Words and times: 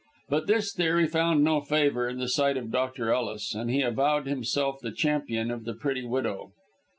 But 0.29 0.47
this 0.47 0.73
theory 0.73 1.05
found 1.05 1.43
no 1.43 1.61
favour 1.61 2.09
in 2.09 2.17
the 2.17 2.27
sight 2.27 2.57
of 2.57 2.71
Dr. 2.71 3.11
Ellis, 3.13 3.53
and 3.53 3.69
he 3.69 3.83
avowed 3.83 4.25
himself 4.25 4.79
the 4.79 4.91
champion 4.91 5.51
of 5.51 5.63
the 5.63 5.75
pretty 5.75 6.03
widow. 6.05 6.53